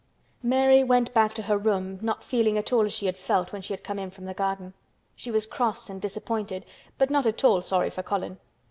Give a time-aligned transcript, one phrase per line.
[0.41, 3.61] Mary went back to her room not feeling at all as she had felt when
[3.61, 4.73] she had come in from the garden.
[5.15, 6.65] She was cross and disappointed
[6.97, 8.39] but not at all sorry for Colin.